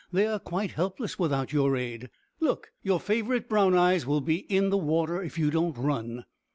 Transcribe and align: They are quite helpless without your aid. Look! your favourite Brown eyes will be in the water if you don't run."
They 0.11 0.25
are 0.25 0.39
quite 0.39 0.71
helpless 0.71 1.19
without 1.19 1.53
your 1.53 1.77
aid. 1.77 2.09
Look! 2.39 2.71
your 2.81 2.99
favourite 2.99 3.47
Brown 3.47 3.75
eyes 3.75 4.03
will 4.03 4.19
be 4.21 4.51
in 4.51 4.71
the 4.71 4.77
water 4.79 5.21
if 5.21 5.37
you 5.37 5.51
don't 5.51 5.77
run." 5.77 6.25